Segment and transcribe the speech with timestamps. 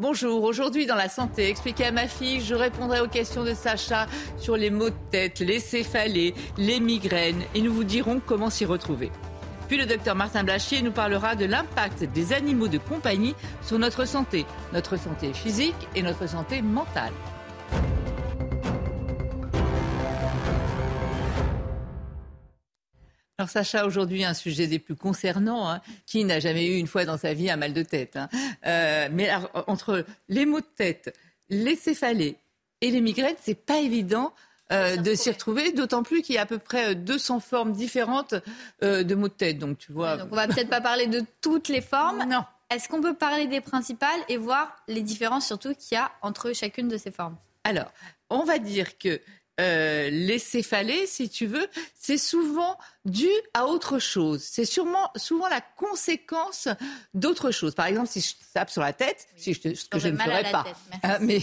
[0.00, 4.08] Bonjour, aujourd'hui dans la santé, expliquez à ma fille, je répondrai aux questions de Sacha
[4.36, 8.64] sur les maux de tête, les céphalées, les migraines et nous vous dirons comment s'y
[8.64, 9.12] retrouver.
[9.68, 14.04] Puis le docteur Martin Blachier nous parlera de l'impact des animaux de compagnie sur notre
[14.04, 17.12] santé, notre santé physique et notre santé mentale.
[23.44, 25.68] Alors Sacha, aujourd'hui, un sujet des plus concernants.
[25.68, 25.82] Hein.
[26.06, 28.30] Qui n'a jamais eu une fois dans sa vie un mal de tête hein.
[28.66, 29.28] euh, Mais
[29.66, 31.14] entre les maux de tête,
[31.50, 32.38] les céphalées
[32.80, 34.32] et les migraines, c'est pas évident
[34.72, 38.34] euh, de s'y retrouver, d'autant plus qu'il y a à peu près 200 formes différentes
[38.82, 39.58] euh, de maux de tête.
[39.58, 40.16] Donc tu vois.
[40.16, 42.24] donc on va peut-être pas parler de toutes les formes.
[42.26, 42.44] Non.
[42.70, 46.54] Est-ce qu'on peut parler des principales et voir les différences surtout qu'il y a entre
[46.54, 47.36] chacune de ces formes?
[47.64, 47.92] Alors,
[48.30, 49.20] on va dire que
[49.60, 51.68] euh, les céphalées, si tu veux,
[52.04, 54.42] c'est souvent dû à autre chose.
[54.42, 56.68] C'est sûrement souvent la conséquence
[57.14, 57.74] d'autre chose.
[57.74, 60.50] Par exemple, si je tape sur la tête, si je, ce que je ne ferais
[60.50, 60.64] pas,
[61.02, 61.38] hein, mais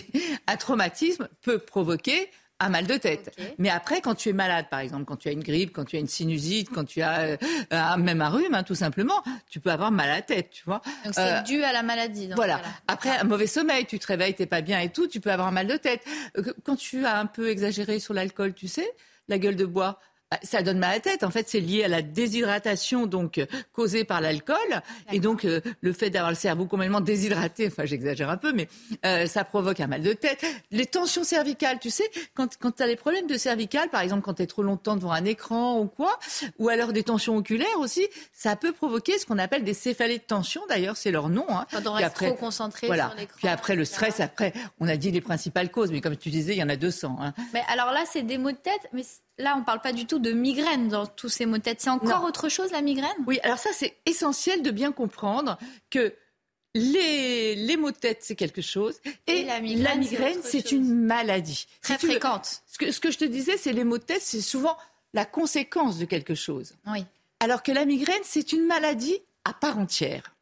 [0.45, 3.35] un traumatisme peut provoquer un mal de tête.
[3.57, 5.95] Mais après, quand tu es malade, par exemple, quand tu as une grippe, quand tu
[5.95, 9.71] as une sinusite, quand tu as euh, même un rhume, hein, tout simplement, tu peux
[9.71, 10.83] avoir mal à la tête, tu vois.
[11.03, 12.29] Donc c'est euh, dû à la maladie.
[12.35, 12.61] voilà.
[12.87, 15.47] Après, un mauvais sommeil, tu te réveilles, t'es pas bien et tout, tu peux avoir
[15.47, 16.03] un mal de tête.
[16.37, 18.87] Euh, quand tu as un peu exagéré sur l'alcool, tu sais,
[19.27, 19.99] la gueule de bois,
[20.43, 21.23] ça donne mal à la tête.
[21.23, 24.55] En fait, c'est lié à la déshydratation donc euh, causée par l'alcool
[25.11, 27.67] et donc euh, le fait d'avoir le cerveau complètement déshydraté.
[27.67, 28.67] Enfin, j'exagère un peu, mais
[29.05, 30.45] euh, ça provoque un mal de tête.
[30.71, 34.21] Les tensions cervicales, tu sais, quand quand tu as les problèmes de cervicales, par exemple,
[34.21, 36.17] quand tu es trop longtemps devant un écran ou quoi,
[36.59, 40.23] ou alors des tensions oculaires aussi, ça peut provoquer ce qu'on appelle des céphalées de
[40.23, 40.61] tension.
[40.69, 41.45] D'ailleurs, c'est leur nom.
[41.49, 41.65] Hein.
[41.71, 43.09] Quand on reste trop concentré voilà.
[43.09, 43.37] sur l'écran.
[43.37, 44.19] Puis après, le stress.
[44.19, 46.75] Après, on a dit les principales causes, mais comme tu disais, il y en a
[46.75, 47.17] 200.
[47.19, 47.33] Hein.
[47.53, 49.03] Mais alors là, c'est des maux de tête, mais
[49.41, 51.81] là, on ne parle pas du tout de migraine dans tous ces maux de tête.
[51.81, 53.09] C'est encore autre chose, la migraine?
[53.27, 55.57] Oui, alors ça, c'est essentiel de bien comprendre
[55.89, 56.13] que
[56.73, 58.99] les, les maux de tête, c'est quelque chose.
[59.27, 61.67] Et, la migraine, c'est une maladie.
[61.81, 62.61] Très fréquente.
[62.67, 64.77] ce, que, ce que je te disais, c'est les maux de tête, c'est souvent
[65.13, 66.75] la conséquence de quelque chose.
[66.87, 67.05] Oui.
[67.39, 70.35] Alors que la migraine, c'est une maladie à part entière.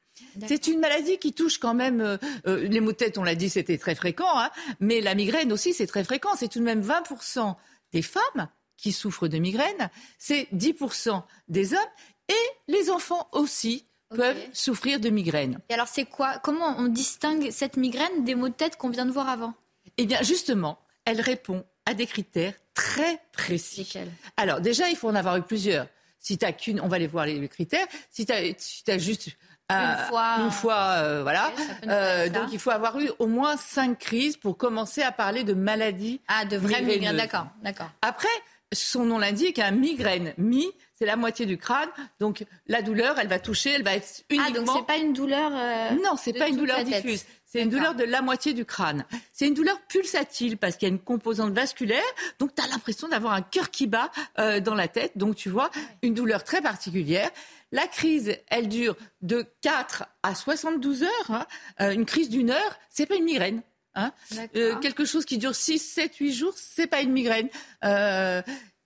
[0.47, 3.35] C'est une maladie qui touche quand même euh, euh, les maux de tête, on l'a
[3.35, 4.49] dit, c'était très fréquent, hein,
[4.79, 6.29] mais la migraine aussi, c'est très fréquent.
[6.38, 7.55] C'est tout de même 20%
[7.93, 8.49] des femmes
[8.81, 11.79] qui souffrent de migraine, c'est 10% des hommes
[12.28, 15.59] et les enfants aussi peuvent souffrir de migraine.
[15.69, 19.06] Et alors c'est quoi Comment on distingue cette migraine des maux de tête qu'on vient
[19.06, 19.53] de voir avant?
[19.97, 23.91] Eh bien justement, elle répond à des critères très précis.
[24.38, 25.88] Alors déjà, il faut en avoir eu plusieurs.
[26.19, 27.88] Si tu qu'une, on va aller voir les critères.
[28.09, 29.29] Si tu as, juste
[29.72, 31.51] euh, une fois, une fois euh, voilà.
[31.88, 35.53] Euh, donc il faut avoir eu au moins cinq crises pour commencer à parler de
[35.53, 36.19] maladies.
[36.28, 37.89] Ah, de vraies migraines, d'accord, d'accord.
[38.01, 38.28] Après,
[38.72, 40.34] son nom l'indique, un migraine.
[40.38, 41.90] Mi, c'est la moitié du crâne.
[42.19, 44.47] Donc la douleur, elle va toucher, elle va être uniquement.
[44.50, 45.52] Ah, donc c'est pas une douleur.
[45.53, 47.25] Euh, non, c'est pas une douleur diffuse.
[47.46, 49.06] C'est une douleur de la moitié du crâne.
[49.34, 52.03] C'est une douleur pulsatile parce qu'il y a une composante vasculaire.
[52.38, 55.13] Donc tu as l'impression d'avoir un cœur qui bat euh, dans la tête.
[55.16, 55.72] Donc tu vois,
[56.03, 57.31] une douleur très particulière.
[57.72, 61.09] La crise, elle dure de 4 à 72 heures.
[61.30, 61.46] Hein.
[61.81, 63.62] Euh, une crise d'une heure, c'est pas une migraine.
[63.99, 64.13] Hein.
[64.55, 67.49] Euh, quelque chose qui dure 6, 7, 8 jours, c'est pas une migraine.
[67.83, 68.41] Euh,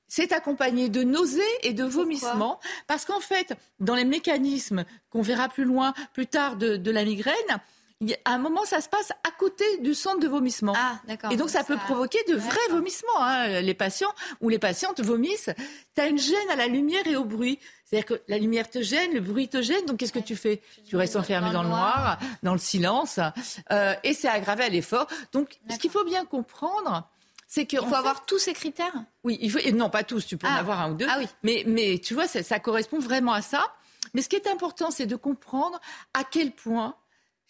[0.07, 5.49] c'est accompagné de nausées et de vomissements, parce qu'en fait, dans les mécanismes qu'on verra
[5.49, 7.33] plus loin, plus tard de, la migraine,
[8.25, 10.73] à un moment, ça se passe à côté du centre de vomissement.
[10.75, 10.99] Ah,
[11.31, 13.21] et donc, ça, peut provoquer de vrais vomissements.
[13.21, 13.61] Hein.
[13.61, 15.49] Les patients ou les patientes vomissent.
[15.95, 17.59] Tu as une gêne à la lumière et au bruit.
[17.85, 20.61] C'est-à-dire que la lumière te gêne, le bruit te gêne, donc qu'est-ce que tu fais?
[20.87, 23.19] Tu restes enfermé dans, le noir, dans le silence,
[23.71, 25.05] euh, et c'est aggravé à l'effort.
[25.31, 27.07] Donc, ce qu'il faut bien comprendre,
[27.47, 28.95] c'est qu'il faut avoir tous ces critères?
[29.23, 30.59] Oui, il faut, et non pas tous, tu peux en ah.
[30.59, 31.05] avoir un ou deux.
[31.07, 31.27] Ah oui.
[31.43, 33.71] Mais, mais tu vois, ça, ça correspond vraiment à ça.
[34.15, 35.79] Mais ce qui est important, c'est de comprendre
[36.15, 36.95] à quel point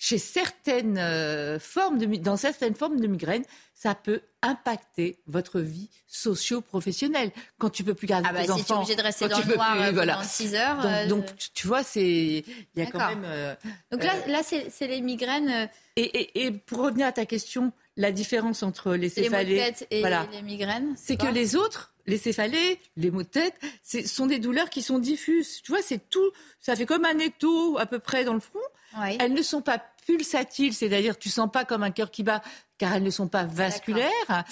[0.03, 5.89] chez certaines euh, formes de, dans certaines formes de migraine, ça peut impacter votre vie
[6.07, 7.31] socio-professionnelle.
[7.57, 9.39] Quand tu peux plus garder ah bah, tes si tu es obligé de rester dans
[9.39, 11.07] le noir plus, pendant 6 heures.
[11.07, 12.43] Donc, euh, tu vois, c'est il
[12.75, 13.23] y a quand même.
[13.23, 13.55] Euh,
[13.93, 15.69] donc là, là c'est les migraines.
[15.95, 19.99] Et, et, et, pour revenir à ta question, la différence entre les céphalées les et
[20.01, 24.25] voilà, les migraines, c'est que les autres, les céphalées, les maux de tête, ce sont
[24.25, 25.61] des douleurs qui sont diffuses.
[25.61, 26.31] Tu vois, c'est tout.
[26.59, 28.59] Ça fait comme un étau à peu près dans le front
[29.19, 32.41] Elles ne sont pas pulsatiles, c'est-à-dire tu sens pas comme un cœur qui bat
[32.77, 34.43] car elles ne sont pas vasculaires.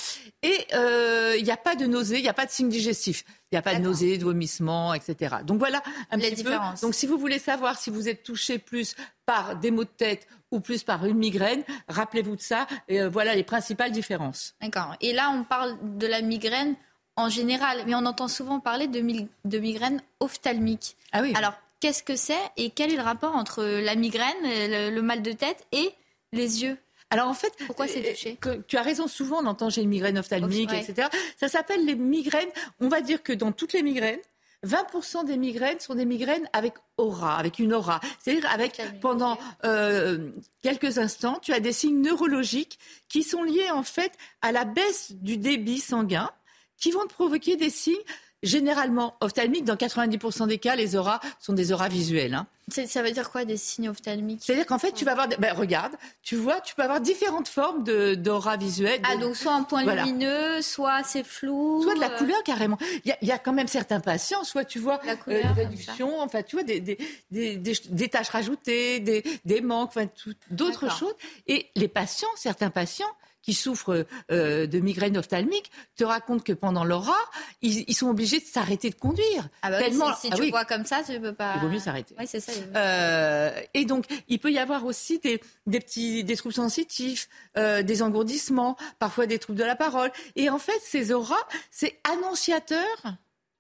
[0.42, 3.26] Et euh, il n'y a pas de nausée, il n'y a pas de signe digestif.
[3.52, 5.38] Il n'y a pas de nausée, de vomissement, etc.
[5.44, 6.56] Donc voilà un petit peu.
[6.82, 8.96] Donc si vous voulez savoir si vous êtes touché plus
[9.26, 12.68] par des maux de tête ou plus par une migraine, rappelez-vous de ça.
[12.88, 14.56] Et euh, voilà les principales différences.
[14.62, 14.96] D'accord.
[15.02, 16.76] Et là, on parle de la migraine
[17.18, 20.96] en général, mais on entend souvent parler de, de migraine ophtalmique.
[21.12, 21.34] Ah oui.
[21.36, 25.34] Alors, qu'est-ce que c'est et quel est le rapport entre la migraine, le mal de
[25.34, 25.92] tête et
[26.32, 26.78] les yeux
[27.14, 28.40] alors en fait, pourquoi c'est touché
[28.70, 29.06] Tu as raison.
[29.06, 31.10] Souvent, on entend j'ai une migraine ophtalmique, etc.
[31.38, 32.48] Ça s'appelle les migraines.
[32.80, 34.22] On va dire que dans toutes les migraines,
[34.66, 38.00] 20% des migraines sont des migraines avec aura, avec une aura.
[38.20, 40.32] C'est-à-dire avec pendant euh,
[40.62, 42.80] quelques instants, tu as des signes neurologiques
[43.10, 46.30] qui sont liés en fait à la baisse du débit sanguin,
[46.78, 47.96] qui vont te provoquer des signes
[48.44, 49.66] généralement ophtalmiques.
[49.66, 52.34] Dans 90% des cas, les auras sont des auras visuelles.
[52.34, 52.48] Hein.
[52.72, 54.42] Ça veut dire quoi des signes ophtalmiques?
[54.44, 57.84] C'est-à-dire qu'en fait, tu vas avoir, ben, regarde, tu vois, tu peux avoir différentes formes
[57.84, 59.02] d'aura visuelle.
[59.04, 61.82] Ah, donc soit un point lumineux, soit c'est flou.
[61.84, 62.18] Soit de la euh.
[62.18, 62.78] couleur carrément.
[63.06, 66.44] Il y, a, quand même certains patients, soit tu vois la euh, des réductions, enfin,
[66.44, 66.98] tu vois, des, des,
[67.30, 70.08] des, des tâches rajoutées, des, des manques, enfin,
[70.50, 71.16] d'autres choses.
[71.48, 76.84] Et les patients, certains patients, qui souffrent euh, de migraine ophtalmique te racontent que pendant
[76.84, 77.18] l'aura,
[77.62, 79.50] ils, sont obligés de s'arrêter de conduire.
[79.62, 80.16] Ah bah Tellement...
[80.16, 81.54] si, ah tu vois comme ça, tu peux pas.
[81.56, 82.16] Il vaut mieux s'arrêter.
[82.20, 82.52] Oui, c'est ça.
[82.76, 87.84] Euh, et donc, il peut y avoir aussi des, des petits des troubles sensitifs, euh,
[87.84, 90.12] des engourdissements, parfois des troubles de la parole.
[90.36, 91.36] Et en fait, ces auras,
[91.70, 92.86] c'est annonciateur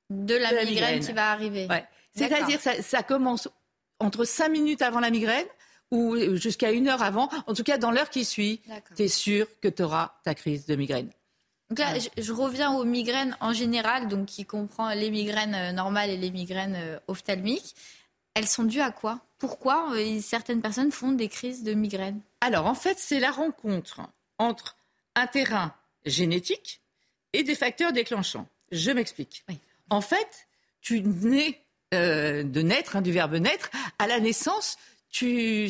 [0.09, 1.67] de la, migraine, qui va arriver.
[1.69, 1.85] Ouais.
[2.15, 3.47] C'est-à-dire, ça, ça commence
[3.99, 5.45] entre 5 minutes avant la migraine
[5.91, 8.61] ou jusqu'à une heure avant, en tout cas dans l'heure qui suit,
[8.95, 11.11] tu es sûr que tu auras ta crise de migraine.
[11.69, 16.09] Donc là, je, reviens aux migraines en général, donc qui comprend les migraines euh, normales
[16.09, 17.75] et les migraines ophtalmiques.
[18.33, 19.19] Elles sont dues à quoi?
[19.37, 22.21] Pourquoi euh, certaines personnes font des crises de migraine?
[22.41, 24.01] Alors en fait, c'est la rencontre
[24.37, 24.77] entre
[25.15, 25.73] un terrain
[26.05, 26.81] génétique
[27.33, 28.47] et des facteurs déclenchants.
[28.71, 29.43] Je m'explique.
[29.89, 30.47] En fait,
[30.81, 31.61] tu nais
[31.91, 33.69] de naître, hein, du verbe naître,
[33.99, 34.77] à la naissance,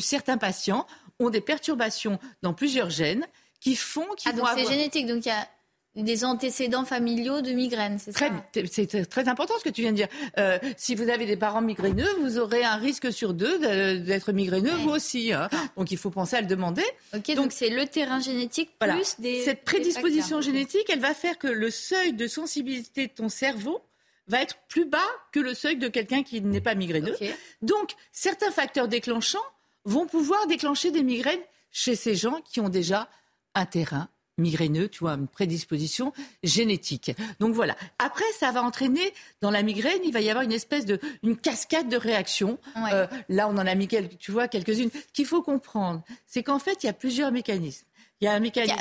[0.00, 0.86] certains patients
[1.18, 3.26] ont des perturbations dans plusieurs gènes
[3.60, 5.48] qui font qu'ils ah, donc c'est génétique, donc il y a
[5.94, 8.30] des antécédents familiaux de migraine, c'est ça?
[8.70, 10.08] C'est très important ce que tu viens de dire.
[10.38, 13.58] Euh, si vous avez des parents migraineux, vous aurez un risque sur deux
[13.98, 15.32] d'être migraineux, vous aussi.
[15.32, 15.50] Hein.
[15.76, 16.84] Donc il faut penser à le demander.
[17.36, 19.42] Donc c'est le terrain génétique plus des...
[19.42, 23.82] Cette prédisposition génétique, elle va faire que le seuil de sensibilité de ton cerveau
[24.28, 24.98] va être plus bas
[25.32, 27.16] que le seuil de quelqu'un qui n'est pas migraineux.
[27.60, 29.38] Donc, certains facteurs déclenchants
[29.84, 31.40] vont pouvoir déclencher des migraines
[31.70, 33.08] chez ces gens qui ont déjà
[33.54, 34.08] un terrain
[34.38, 36.12] migraineux, tu vois, une prédisposition
[36.42, 37.12] génétique.
[37.40, 37.76] Donc voilà.
[37.98, 41.36] Après, ça va entraîner dans la migraine, il va y avoir une espèce de, une
[41.36, 42.58] cascade de réactions.
[42.92, 44.90] Euh, là, on en a mis quelques, tu vois, quelques-unes.
[44.92, 47.86] Ce qu'il faut comprendre, c'est qu'en fait, il y a plusieurs mécanismes.
[48.20, 48.76] Il y a un mécanisme.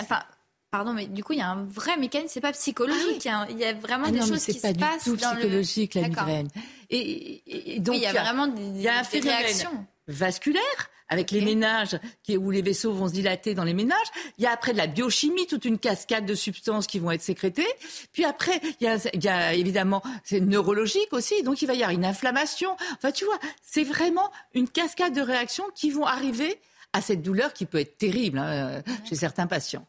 [0.72, 3.28] Pardon, mais du coup, il y a un vrai mécanisme, c'est pas psychologique.
[3.30, 4.72] Ah il, y a, vraiment ah des choses qui se passent.
[4.72, 6.48] C'est pas du tout psychologique, la migraine.
[6.90, 11.42] Et, donc, il y a, vraiment des, y a un des réactions vasculaire avec les
[11.42, 14.08] ménages qui, où les vaisseaux vont se dilater dans les ménages.
[14.38, 17.22] Il y a après de la biochimie, toute une cascade de substances qui vont être
[17.22, 17.68] sécrétées.
[18.14, 21.74] Puis après, il y a, il y a évidemment, c'est neurologique aussi, donc il va
[21.74, 22.76] y avoir une inflammation.
[22.94, 26.60] Enfin, tu vois, c'est vraiment une cascade de réactions qui vont arriver
[26.94, 29.86] à cette douleur qui peut être terrible hein, chez certains patients.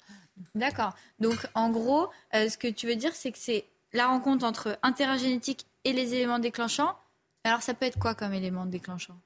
[0.56, 0.94] D'accord.
[1.20, 4.76] Donc, en gros, euh, ce que tu veux dire, c'est que c'est la rencontre entre
[4.82, 6.96] un terrain génétique et les éléments déclenchants.
[7.44, 9.16] Alors, ça peut être quoi comme élément déclenchant?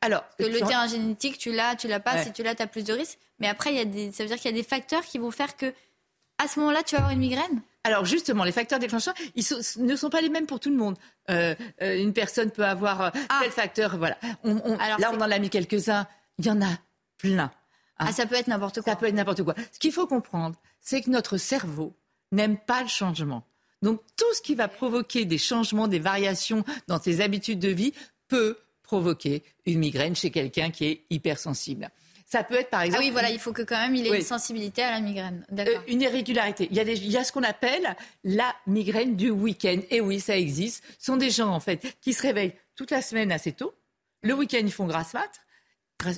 [0.00, 2.22] Alors, que le terrain génétique, tu l'as, tu l'as pas.
[2.22, 3.18] Si tu l'as, tu as plus de risques.
[3.38, 5.18] Mais après, il y a des, ça veut dire qu'il y a des facteurs qui
[5.18, 5.72] vont faire que,
[6.38, 7.62] à ce moment-là, tu vas avoir une migraine?
[7.84, 9.44] Alors justement, les facteurs déclenchants, ils
[9.78, 10.96] ne sont pas les mêmes pour tout le monde.
[11.30, 13.38] Euh, euh, une personne peut avoir ah.
[13.40, 14.18] tel facteur, voilà.
[14.44, 16.06] là, on en a mis quelques-uns.
[16.38, 16.70] Il y en a
[17.16, 17.50] plein.
[17.98, 18.92] Ah, ah, ça peut être n'importe quoi.
[18.92, 19.54] Ça peut être n'importe quoi.
[19.72, 21.94] Ce qu'il faut comprendre, c'est que notre cerveau
[22.32, 23.44] n'aime pas le changement.
[23.82, 27.92] Donc tout ce qui va provoquer des changements, des variations dans ses habitudes de vie
[28.28, 28.58] peut
[28.90, 31.90] provoquer une migraine chez quelqu'un qui est hypersensible.
[32.26, 33.02] Ça peut être par exemple.
[33.02, 35.46] Ah oui, voilà, il faut que quand même il ait une sensibilité à la migraine.
[35.56, 36.66] Euh, une irrégularité.
[36.72, 39.78] Il y, a il y a ce qu'on appelle la migraine du week-end.
[39.90, 40.82] Et oui, ça existe.
[40.98, 43.74] Ce sont des gens en fait qui se réveillent toute la semaine assez tôt.
[44.22, 45.30] Le week-end, ils font grasse mat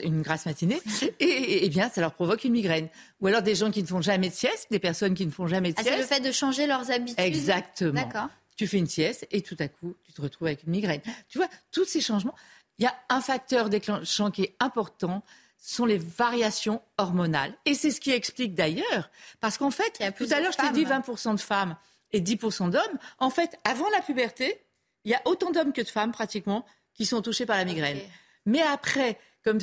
[0.04, 0.80] une grasse matinée,
[1.20, 2.88] et, bien ça leur provoque une migraine.
[3.20, 5.48] Ou alors des gens qui ne font jamais de sieste, des personnes qui ne font
[5.48, 5.88] jamais de sieste.
[5.90, 7.18] Ah, c'est le fait de changer leurs habitudes.
[7.18, 8.00] Exactement.
[8.00, 8.28] D'accord.
[8.56, 11.00] Tu fais une sieste et tout à coup tu te retrouves avec une migraine.
[11.28, 12.34] Tu vois, tous ces changements.
[12.82, 15.22] Il y a un facteur déclenchant qui est important,
[15.56, 17.56] sont les variations hormonales.
[17.64, 19.08] Et c'est ce qui explique d'ailleurs,
[19.38, 21.76] parce qu'en fait, tout à l'heure je t'ai dit 20% de femmes
[22.10, 22.98] et 10% d'hommes.
[23.20, 24.64] En fait, avant la puberté,
[25.04, 28.00] il y a autant d'hommes que de femmes pratiquement qui sont touchés par la migraine.
[28.46, 29.60] Mais après, comme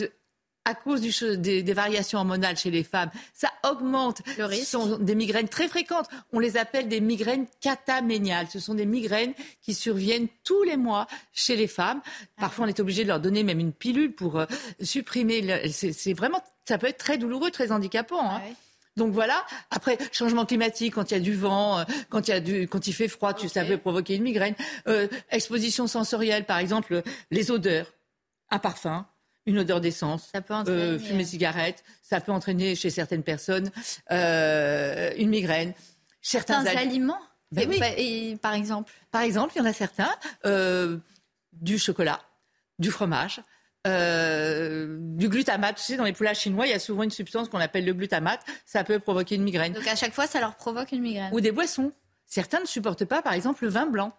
[0.69, 4.21] à cause des, variations hormonales chez les femmes, ça augmente.
[4.37, 4.65] Le risque.
[4.65, 6.07] Ce sont des migraines très fréquentes.
[6.31, 8.47] On les appelle des migraines cataméniales.
[8.51, 12.01] Ce sont des migraines qui surviennent tous les mois chez les femmes.
[12.37, 14.45] Parfois, on est obligé de leur donner même une pilule pour euh,
[14.81, 15.71] supprimer.
[15.71, 18.29] C'est vraiment, ça peut être très douloureux, très handicapant.
[18.29, 18.41] Hein.
[18.95, 19.43] Donc voilà.
[19.71, 22.67] Après, changement climatique, quand il y a du vent, euh, quand il, y a du,
[22.67, 24.55] quand il fait froid, ça peut provoquer une migraine.
[24.87, 27.87] Euh, exposition sensorielle, par exemple, les odeurs,
[28.51, 29.07] un parfum,
[29.49, 33.71] une odeur d'essence, euh, fumer cigarette, ça peut entraîner chez certaines personnes
[34.11, 35.73] euh, une migraine.
[36.21, 37.19] Certains, aliments
[37.51, 40.11] ben et, Par exemple Par exemple, il y en a certains,
[40.45, 40.97] euh,
[41.53, 42.19] du chocolat,
[42.77, 43.41] du fromage,
[43.85, 45.77] du glutamate.
[45.77, 47.93] Tu sais, dans les poulages chinois, il y a souvent une substance qu'on appelle le
[47.93, 48.41] glutamate.
[48.65, 49.73] Ça peut provoquer une migraine.
[49.73, 51.33] Donc à chaque fois, ça leur provoque une migraine.
[51.33, 51.91] Ou des boissons.
[52.27, 54.13] Certains ne supportent pas, par exemple, le vin blanc.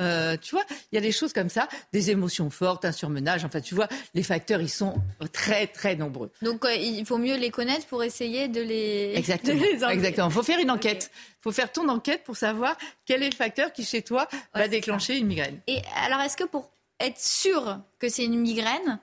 [0.00, 3.44] Euh, tu vois, il y a des choses comme ça, des émotions fortes, un surmenage.
[3.44, 4.96] Enfin, tu vois, les facteurs, ils sont
[5.32, 6.30] très, très nombreux.
[6.42, 9.12] Donc, euh, il faut mieux les connaître pour essayer de les.
[9.14, 9.62] Exactement.
[9.90, 10.28] Exactement.
[10.28, 11.10] Il faut faire une enquête.
[11.14, 14.68] Il faut faire ton enquête pour savoir quel est le facteur qui, chez toi, va
[14.68, 15.60] déclencher une migraine.
[15.66, 18.98] Et alors, est-ce que pour être sûr que c'est une migraine,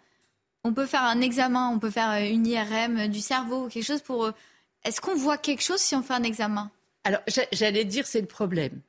[0.63, 4.01] on peut faire un examen, on peut faire euh, une IRM du cerveau quelque chose
[4.01, 4.31] pour.
[4.83, 6.69] Est-ce qu'on voit quelque chose si on fait un examen?
[7.05, 7.21] Alors,
[7.51, 8.81] j'allais dire, c'est le problème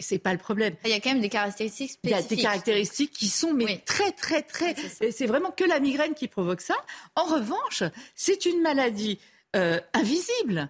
[0.00, 0.74] c'est pas le problème.
[0.84, 2.00] Il y a quand même des caractéristiques spécifiques.
[2.04, 4.74] Il y a des caractéristiques qui sont mais très très très.
[5.10, 6.76] C'est vraiment que la migraine qui provoque ça.
[7.16, 7.82] En revanche,
[8.14, 9.18] c'est une maladie
[9.56, 10.68] euh, invisible.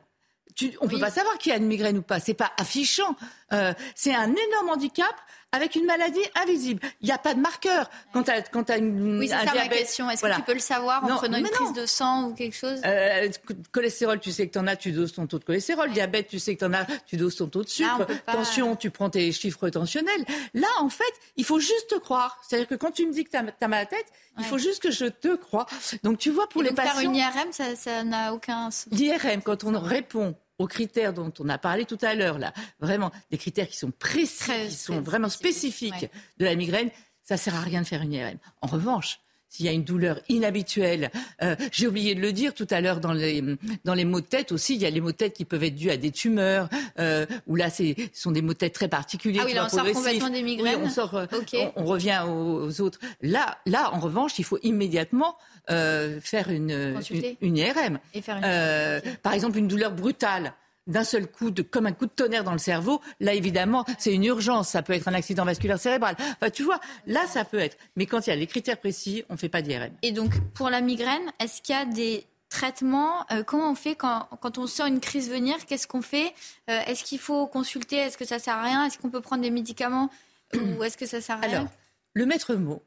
[0.81, 2.21] on ne peut pas savoir qui a une migraine ou pas.
[2.21, 3.17] C'est pas affichant.
[3.53, 5.15] Euh, c'est un énorme handicap
[5.53, 6.81] avec une maladie invisible.
[7.01, 7.91] Il n'y a pas de marqueur.
[8.13, 10.11] Quand tu as, une, oui, c'est ça ma question.
[10.11, 12.81] Est-ce que tu peux le savoir en prenant une prise de sang ou quelque chose
[12.85, 13.29] euh,
[13.73, 15.91] Cholestérol, tu sais que tu en as, tu doses ton taux de cholestérol.
[15.93, 18.07] Diabète, tu sais que tu en as, tu doses ton taux de sucre.
[18.27, 20.25] Tension, tu prends tes chiffres tensionnels.
[20.55, 21.05] Là, en fait,
[21.37, 22.41] il faut juste te croire.
[22.47, 24.07] C'est-à-dire que quand tu me dis que tu as, mal à la tête,
[24.39, 25.67] il faut juste que je te crois.
[26.03, 27.01] Donc, tu vois, pour les patients...
[27.01, 28.69] Faire une IRM, ça n'a aucun...
[28.91, 33.11] L'IRM, quand on répond aux critères dont on a parlé tout à l'heure, là, vraiment
[33.31, 36.91] des critères qui sont précis, qui sont vraiment spécifiques de la migraine,
[37.23, 38.37] ça sert à rien de faire une IRM.
[38.61, 39.21] En revanche,
[39.51, 41.11] s'il y a une douleur inhabituelle.
[41.43, 43.45] Euh, j'ai oublié de le dire tout à l'heure dans les,
[43.85, 45.65] dans les maux de tête aussi, il y a les maux de tête qui peuvent
[45.65, 48.89] être dus à des tumeurs, euh, où là, ce sont des maux de tête très
[48.89, 49.41] particuliers.
[49.43, 50.81] Ah oui, là, on sort complètement des migraines.
[50.83, 51.27] on, sort, euh,
[51.77, 53.01] on, revient aux, autres.
[53.21, 55.37] Là, là, en revanche, il faut immédiatement
[55.71, 57.01] euh, faire une,
[57.41, 57.99] une, IRM.
[58.15, 58.45] Et faire une...
[58.45, 60.55] Euh, par exemple, une douleur brutale
[60.87, 64.15] d'un seul coup, de, comme un coup de tonnerre dans le cerveau, là évidemment, c'est
[64.15, 64.69] une urgence.
[64.69, 66.17] Ça peut être un accident vasculaire cérébral.
[66.19, 67.77] Enfin, tu vois, là, ça peut être.
[67.97, 69.93] Mais quand il y a les critères précis, on ne fait pas d'IRM.
[70.03, 73.95] Et donc, pour la migraine, est-ce qu'il y a des traitements euh, Comment on fait
[73.95, 76.35] quand, quand, on sent une crise venir Qu'est-ce qu'on fait
[76.69, 79.43] euh, Est-ce qu'il faut consulter Est-ce que ça sert à rien Est-ce qu'on peut prendre
[79.43, 80.11] des médicaments
[80.55, 81.59] Ou est-ce que ça sert à rien?
[81.59, 81.69] Alors,
[82.15, 82.83] le maître mot,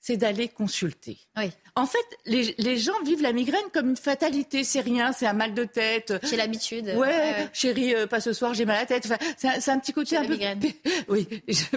[0.00, 1.18] c'est d'aller consulter.
[1.36, 1.50] Oui.
[1.74, 4.64] En fait, les, gens vivent la migraine comme une fatalité.
[4.64, 6.14] C'est rien, c'est un mal de tête.
[6.22, 6.94] J'ai l'habitude.
[6.96, 9.04] Ouais, chérie, euh, pas ce soir, j'ai mal à la tête.
[9.06, 10.32] Enfin, c'est un, petit côté un peu.
[10.32, 10.60] Migraine.
[11.08, 11.28] Oui,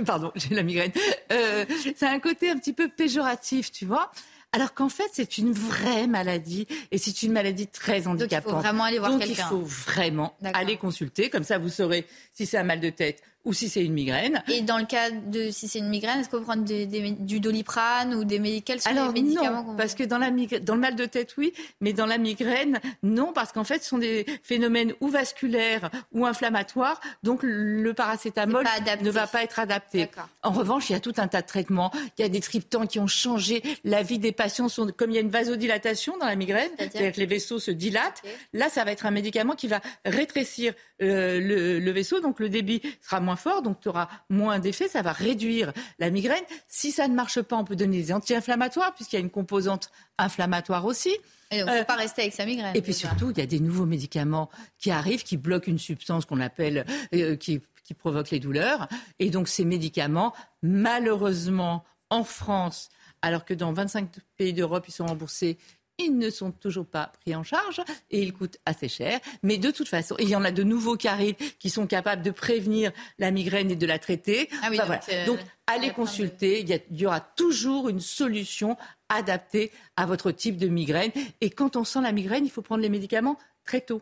[0.05, 0.91] pardon, j'ai la migraine.
[1.31, 4.11] Euh, c'est un côté un petit peu péjoratif, tu vois.
[4.51, 8.29] Alors qu'en fait, c'est une vraie maladie et c'est une maladie très handicapante.
[8.29, 9.27] Donc il faut vraiment aller voir quelqu'un.
[9.27, 11.29] Donc il faut vraiment aller consulter.
[11.29, 14.43] Comme ça, vous saurez si c'est un mal de tête ou si c'est une migraine.
[14.49, 18.13] Et dans le cas de si c'est une migraine, est-ce qu'on peut prendre du doliprane
[18.13, 21.53] ou des médicaments Alors, non, parce que dans, la dans le mal de tête, oui,
[21.81, 26.25] mais dans la migraine, non, parce qu'en fait, ce sont des phénomènes ou vasculaires ou
[26.25, 28.65] inflammatoires, donc le paracétamol
[29.01, 30.09] ne va pas être adapté.
[30.43, 31.91] En revanche, il y a tout un tas de traitements.
[32.17, 34.67] Il y a des triptans qui ont changé la vie des patients.
[34.97, 38.21] Comme il y a une vasodilatation dans la migraine, c'est-à-dire que les vaisseaux se dilatent,
[38.53, 42.49] là, ça va être un médicament qui va rétrécir euh, le, le vaisseau, donc le
[42.49, 46.43] débit sera moins fort, donc tu auras moins d'effet, ça va réduire la migraine.
[46.67, 49.91] Si ça ne marche pas, on peut donner des anti-inflammatoires, puisqu'il y a une composante
[50.17, 51.15] inflammatoire aussi.
[51.51, 52.75] Et donc, faut pas rester avec sa migraine.
[52.75, 56.25] Et puis surtout, il y a des nouveaux médicaments qui arrivent, qui bloquent une substance
[56.25, 58.87] qu'on appelle, euh, qui, qui provoque les douleurs.
[59.17, 62.89] Et donc, ces médicaments, malheureusement, en France,
[63.21, 65.57] alors que dans 25 pays d'Europe, ils sont remboursés
[65.99, 69.19] ils ne sont toujours pas pris en charge et ils coûtent assez cher.
[69.43, 72.23] Mais de toute façon, il y en a de nouveaux qui arrivent qui sont capables
[72.23, 74.49] de prévenir la migraine et de la traiter.
[74.63, 76.61] Ah euh, donc, allez consulter.
[76.61, 78.77] Il y, aura toujours une solution
[79.09, 81.11] adaptée à votre type de migraine.
[81.41, 84.01] Et quand on sent la migraine, il faut prendre les médicaments très tôt.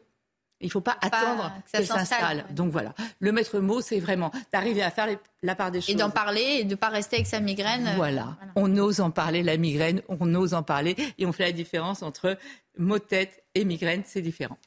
[0.60, 2.46] Il ne faut pas attendre que ça s'installe.
[2.52, 5.08] Donc voilà, le maître mot, c'est vraiment d'arriver à faire
[5.44, 5.90] la part des choses.
[5.92, 7.90] Et d'en parler et de ne pas rester avec sa migraine.
[7.96, 8.36] Voilà.
[8.56, 12.02] on ose en parler, la migraine, on ose en parler et on fait la différence
[12.02, 12.38] entre
[12.78, 14.58] mot de tête et migraine, c'est différent.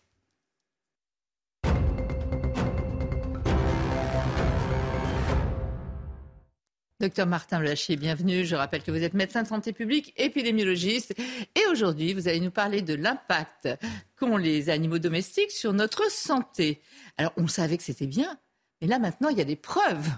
[7.01, 8.45] Docteur Martin Blachier, bienvenue.
[8.45, 11.15] Je rappelle que vous êtes médecin de santé publique, épidémiologiste.
[11.55, 13.71] Et aujourd'hui, vous allez nous parler de l'impact
[14.19, 16.83] qu'ont les animaux domestiques sur notre santé.
[17.17, 18.37] Alors, on savait que c'était bien,
[18.83, 20.11] mais là maintenant, il y a des preuves.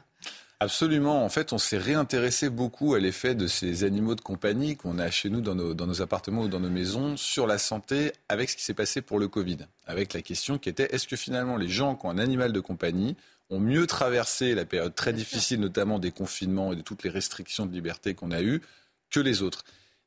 [0.59, 1.25] Absolument.
[1.25, 5.09] En fait, on s'est réintéressé beaucoup à l'effet de ces animaux de compagnie qu'on a
[5.09, 8.51] chez nous dans nos, dans nos, appartements ou dans nos maisons sur la santé avec
[8.51, 9.59] ce qui s'est passé pour le Covid.
[9.87, 12.61] Avec la question qui était est-ce que finalement les gens qui ont un animal de
[12.61, 13.17] compagnie
[13.53, 17.67] ont mieux traversé la période très difficile, notamment des confinements et de toutes les restrictions
[17.67, 18.63] de liberté qu'on a eues,
[19.11, 19.63] que les autres.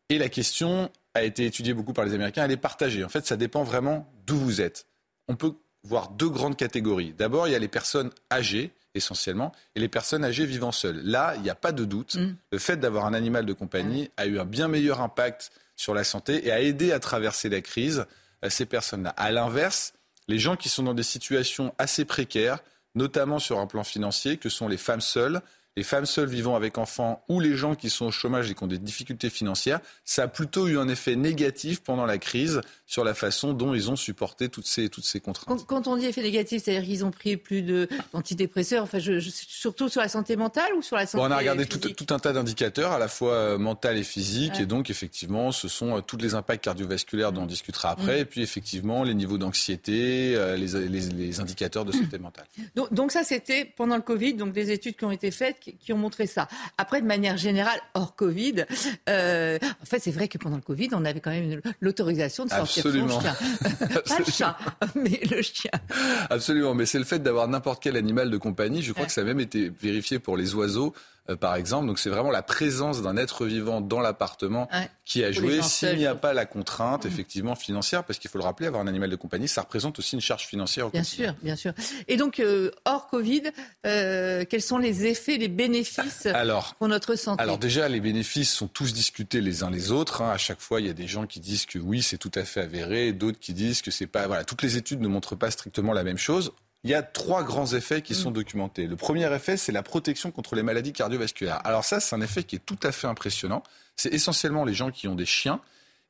[0.09, 3.03] Et la question a été étudiée beaucoup par les Américains, elle est partagée.
[3.03, 4.87] En fait, ça dépend vraiment d'où vous êtes.
[5.27, 7.13] On peut voir deux grandes catégories.
[7.17, 11.01] D'abord, il y a les personnes âgées, essentiellement, et les personnes âgées vivant seules.
[11.03, 12.15] Là, il n'y a pas de doute.
[12.15, 12.35] Mm.
[12.51, 16.03] Le fait d'avoir un animal de compagnie a eu un bien meilleur impact sur la
[16.03, 18.05] santé et a aidé à traverser la crise
[18.41, 19.11] à ces personnes-là.
[19.11, 19.93] À l'inverse,
[20.27, 22.59] les gens qui sont dans des situations assez précaires,
[22.95, 25.41] notamment sur un plan financier, que sont les femmes seules,
[25.77, 28.63] les femmes seules vivant avec enfants ou les gens qui sont au chômage et qui
[28.63, 33.03] ont des difficultés financières, ça a plutôt eu un effet négatif pendant la crise sur
[33.03, 35.65] la façon dont ils ont supporté toutes ces, toutes ces contraintes.
[35.65, 40.01] Quand, on dit effet négatif, c'est-à-dire qu'ils ont pris plus d'antidépresseurs, enfin, je, surtout sur
[40.01, 42.91] la santé mentale ou sur la santé On a regardé tout, tout, un tas d'indicateurs,
[42.91, 46.35] à la fois euh, mental et physique, et donc effectivement, ce sont euh, tous les
[46.35, 48.21] impacts cardiovasculaires dont on discutera après, mm.
[48.21, 52.45] et puis effectivement, les niveaux d'anxiété, euh, les, les, indicateurs de santé mentale.
[52.75, 55.93] Donc, donc ça, c'était pendant le Covid, donc des études qui ont été faites qui
[55.93, 56.47] ont montré ça.
[56.77, 58.65] Après, de manière générale, hors Covid,
[59.09, 62.49] euh, en fait, c'est vrai que pendant le Covid, on avait quand même l'autorisation de
[62.49, 63.21] sortir Absolument.
[63.21, 63.35] chien.
[64.07, 64.57] Pas le chat,
[64.95, 65.71] mais le chien.
[66.29, 68.81] Absolument, mais c'est le fait d'avoir n'importe quel animal de compagnie.
[68.81, 70.93] Je crois que ça a même été vérifié pour les oiseaux.
[71.27, 71.87] Euh, par exemple.
[71.87, 74.69] Donc c'est vraiment la présence d'un être vivant dans l'appartement
[75.05, 75.61] qui a joué.
[75.63, 78.87] S'il n'y a pas la contrainte, effectivement, financière, parce qu'il faut le rappeler, avoir un
[78.87, 80.87] animal de compagnie, ça représente aussi une charge financière.
[80.87, 81.73] Au bien sûr, bien sûr.
[82.07, 83.43] Et donc, euh, hors Covid,
[83.87, 86.27] euh, quels sont les effets, les bénéfices
[86.77, 87.41] pour notre santé?
[87.41, 90.21] Alors déjà, les bénéfices sont tous discutés les uns les autres.
[90.21, 90.29] Hein.
[90.29, 92.43] À chaque fois, il y a des gens qui disent que oui, c'est tout à
[92.43, 94.27] fait avéré, d'autres qui disent que c'est pas.
[94.27, 96.53] Voilà, toutes les études ne montrent pas strictement la même chose
[96.85, 98.33] il y a trois grands effets qui sont mm.
[98.33, 98.87] documentés.
[98.87, 101.59] Le premier effet, c'est la protection contre les maladies cardiovasculaires.
[101.65, 103.63] Alors ça, c'est un effet qui est tout à fait impressionnant.
[103.95, 105.59] C'est essentiellement les gens qui ont des chiens.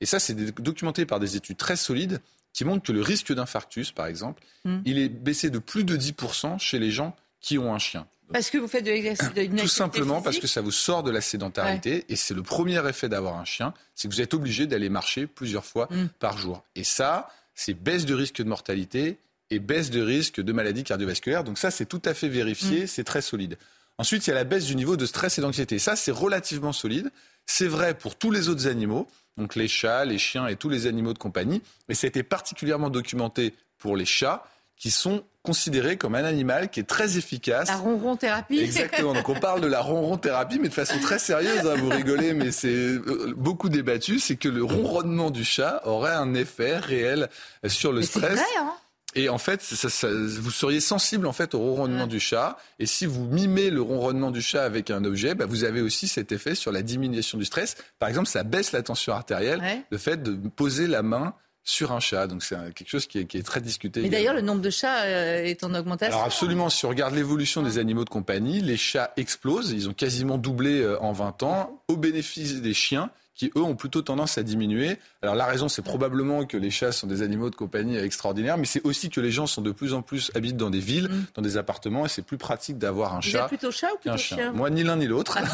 [0.01, 2.19] Et ça, c'est documenté par des études très solides
[2.51, 4.79] qui montrent que le risque d'infarctus, par exemple, mm.
[4.83, 8.05] il est baissé de plus de 10% chez les gens qui ont un chien.
[8.33, 11.11] Parce que vous faites de l'exercice de Tout simplement parce que ça vous sort de
[11.11, 12.03] la sédentarité.
[12.09, 15.25] Et c'est le premier effet d'avoir un chien, c'est que vous êtes obligé d'aller marcher
[15.25, 16.07] plusieurs fois mm.
[16.19, 16.65] par jour.
[16.75, 21.43] Et ça, c'est baisse de risque de mortalité et baisse de risque de maladies cardiovasculaires.
[21.43, 22.87] Donc ça, c'est tout à fait vérifié, mm.
[22.87, 23.57] c'est très solide.
[23.97, 25.79] Ensuite, il y a la baisse du niveau de stress et d'anxiété.
[25.79, 27.11] Ça, c'est relativement solide.
[27.45, 30.87] C'est vrai pour tous les autres animaux, donc les chats, les chiens et tous les
[30.87, 31.61] animaux de compagnie.
[31.87, 34.43] Mais ça a été particulièrement documenté pour les chats,
[34.77, 37.69] qui sont considérés comme un animal qui est très efficace.
[37.69, 38.59] La ronron thérapie.
[38.59, 39.13] Exactement.
[39.13, 41.65] Donc on parle de la ronron thérapie, mais de façon très sérieuse.
[41.65, 44.19] Hein, vous rigolez, mais c'est euh, beaucoup débattu.
[44.19, 47.29] C'est que le ronronnement du chat aurait un effet réel
[47.67, 48.33] sur le stress.
[48.33, 48.73] Vrai, hein
[49.15, 52.57] et en fait, vous seriez sensible en fait au ronronnement du chat.
[52.79, 56.07] Et si vous mimez le ronronnement du chat avec un objet, bah, vous avez aussi
[56.07, 57.77] cet effet sur la diminution du stress.
[57.97, 61.99] Par exemple, ça baisse la tension artérielle, le fait de poser la main sur un
[61.99, 62.27] chat.
[62.27, 64.01] Donc c'est quelque chose qui est, très discuté.
[64.01, 66.13] Mais d'ailleurs, le nombre de chats euh, est en augmentation.
[66.13, 69.71] Alors absolument, si on regarde l'évolution des animaux de compagnie, les chats explosent.
[69.71, 73.75] Ils ont quasiment doublé euh, en 20 ans au bénéfice des chiens qui, eux, ont
[73.75, 74.97] plutôt tendance à diminuer.
[75.21, 78.65] Alors la raison, c'est probablement que les chats sont des animaux de compagnie extraordinaires, mais
[78.65, 81.25] c'est aussi que les gens sont de plus en plus habitent dans des villes, mm.
[81.35, 83.43] dans des appartements, et c'est plus pratique d'avoir un chat.
[83.43, 85.37] Vous plutôt chat ou plutôt chien Moi, ni l'un ni l'autre.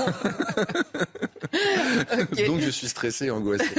[2.48, 3.66] Donc je suis stressé et angoissé.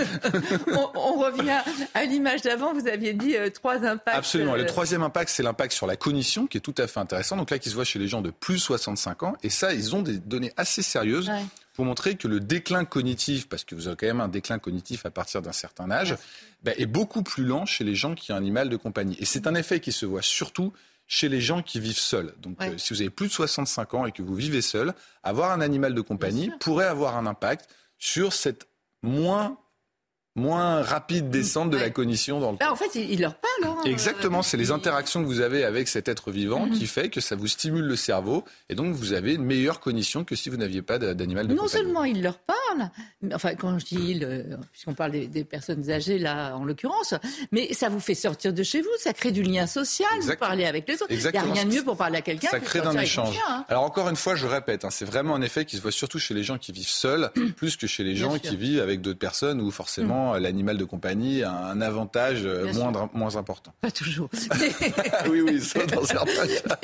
[0.94, 1.60] on, revient
[1.94, 2.74] à l'image d'avant.
[2.74, 4.16] Vous aviez dit euh, trois impacts.
[4.16, 4.54] Absolument.
[4.54, 7.36] Le euh, troisième impact, c'est l'impact sur la cognition, qui est tout à fait intéressant.
[7.36, 9.34] Donc là, qui se voit chez les gens de plus de 65 ans.
[9.42, 11.30] Et ça, ils ont des données assez sérieuses
[11.72, 15.06] pour montrer que le déclin cognitif, parce que vous avez quand même un déclin cognitif
[15.06, 16.16] à partir d'un certain âge,
[16.62, 19.16] ben, est beaucoup plus lent chez les gens qui ont un animal de compagnie.
[19.18, 20.72] Et c'est un effet qui se voit surtout
[21.06, 22.34] chez les gens qui vivent seuls.
[22.40, 25.50] Donc, euh, si vous avez plus de 65 ans et que vous vivez seul, avoir
[25.50, 28.66] un animal de compagnie pourrait avoir un impact sur cette
[29.02, 29.58] moins
[30.34, 33.52] moins rapide descente de la cognition dans le bah, En fait, il leur parle.
[33.64, 37.20] Hein, Exactement, c'est les interactions que vous avez avec cet être vivant qui fait que
[37.20, 40.56] ça vous stimule le cerveau et donc vous avez une meilleure cognition que si vous
[40.56, 42.90] n'aviez pas d'animal de Non seulement il leur parle,
[43.34, 47.14] enfin quand je dis il, puisqu'on parle des, personnes âgées là en l'occurrence,
[47.50, 50.64] mais ça vous fait sortir de chez vous, ça crée du lien social, vous parlez
[50.64, 51.06] avec les autres.
[51.10, 52.48] Il n'y a rien de mieux pour parler à quelqu'un.
[52.48, 53.36] Ça crée d'un échange.
[53.48, 53.64] Hein.
[53.68, 56.18] Alors encore une fois, je répète, hein, c'est vraiment un effet qui se voit surtout
[56.18, 59.18] chez les gens qui vivent seuls, plus que chez les gens qui vivent avec d'autres
[59.18, 63.72] personnes ou forcément l'animal de compagnie a un avantage moins, moins important.
[63.80, 64.28] Pas toujours.
[65.30, 66.78] oui, oui, ça dans certains cas.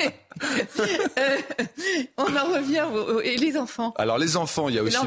[2.17, 3.93] on en revient aux, et les enfants.
[3.97, 4.97] Alors les enfants, il y a aussi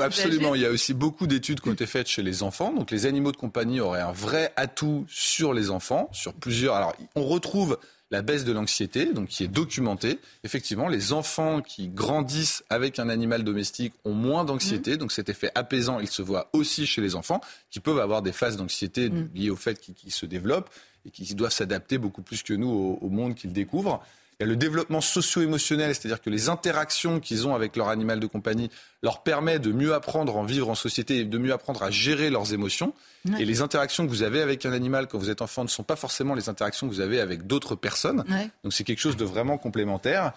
[0.00, 2.72] absolument, il y a aussi beaucoup d'études qui ont été faites chez les enfants.
[2.72, 6.74] Donc les animaux de compagnie auraient un vrai atout sur les enfants, sur plusieurs.
[6.74, 7.78] Alors on retrouve
[8.10, 10.18] la baisse de l'anxiété, donc qui est documentée.
[10.44, 14.96] Effectivement, les enfants qui grandissent avec un animal domestique ont moins d'anxiété, mmh.
[14.96, 17.40] donc cet effet apaisant, il se voit aussi chez les enfants,
[17.70, 19.28] qui peuvent avoir des phases d'anxiété mmh.
[19.34, 20.70] liées au fait qu'ils se développent
[21.06, 24.02] et qui doivent s'adapter beaucoup plus que nous au, au monde qu'ils découvrent.
[24.40, 28.20] Il y a le développement socio-émotionnel, c'est-à-dire que les interactions qu'ils ont avec leur animal
[28.20, 28.70] de compagnie
[29.02, 32.30] leur permet de mieux apprendre à vivre en société et de mieux apprendre à gérer
[32.30, 32.94] leurs émotions.
[33.38, 35.82] Et les interactions que vous avez avec un animal quand vous êtes enfant ne sont
[35.82, 38.24] pas forcément les interactions que vous avez avec d'autres personnes.
[38.62, 40.32] Donc c'est quelque chose de vraiment complémentaire.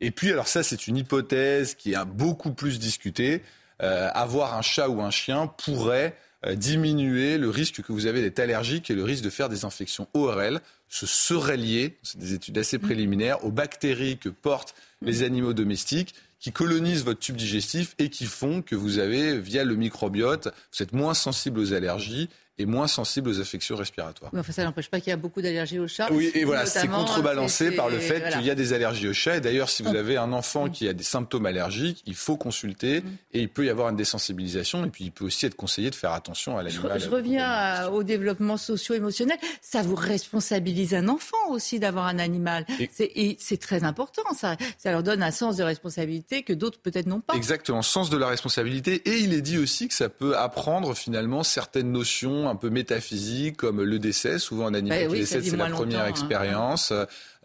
[0.00, 3.42] Et puis, alors ça, c'est une hypothèse qui a beaucoup plus discuté.
[3.82, 6.16] Euh, avoir un chat ou un chien pourrait
[6.54, 10.08] diminuer le risque que vous avez d'être allergique et le risque de faire des infections
[10.14, 10.60] ORL.
[10.88, 16.14] Ce serait lié, c'est des études assez préliminaires, aux bactéries que portent les animaux domestiques
[16.44, 20.82] qui colonisent votre tube digestif et qui font que vous avez, via le microbiote, vous
[20.82, 24.30] êtes moins sensible aux allergies est moins sensible aux affections respiratoires.
[24.36, 26.08] enfin, ça n'empêche pas qu'il y a beaucoup d'allergies aux chats.
[26.12, 29.36] Oui, et voilà, c'est contrebalancé par le fait qu'il y a des allergies aux chats.
[29.36, 33.00] Et d'ailleurs, si vous avez un enfant qui a des symptômes allergiques, il faut consulter
[33.00, 33.04] mm.
[33.32, 34.84] et il peut y avoir une désensibilisation.
[34.84, 37.00] Et puis, il peut aussi être conseillé de faire attention à l'animal.
[37.00, 39.38] Je, reviens au développement socio-émotionnel.
[39.60, 42.66] Ça vous responsabilise un enfant aussi d'avoir un animal.
[43.00, 44.22] Et c'est très important.
[44.36, 47.34] Ça, ça leur donne un sens de responsabilité que d'autres peut-être n'ont pas.
[47.34, 49.02] Exactement, sens de la responsabilité.
[49.06, 53.56] Et il est dit aussi que ça peut apprendre finalement certaines notions un peu métaphysiques
[53.56, 54.38] comme le décès.
[54.38, 56.08] Souvent, un animal bah qui décède, c'est la première hein.
[56.08, 56.92] expérience.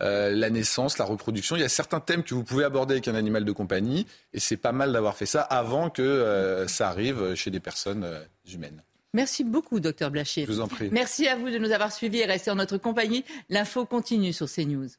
[0.02, 1.56] Euh, la naissance, la reproduction.
[1.56, 4.40] Il y a certains thèmes que vous pouvez aborder avec un animal de compagnie, et
[4.40, 8.20] c'est pas mal d'avoir fait ça avant que euh, ça arrive chez des personnes euh,
[8.54, 8.82] humaines.
[9.14, 10.46] Merci beaucoup, docteur Blachier.
[10.46, 10.90] Je vous en prie.
[10.92, 13.26] Merci à vous de nous avoir suivis et rester en notre compagnie.
[13.50, 14.90] L'info continue sur CNews.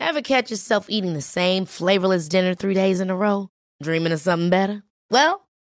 [0.00, 3.48] Ever catch yourself eating the same flavorless dinner three days in a row?
[3.82, 4.82] Dreaming of something better?
[5.10, 5.47] Well,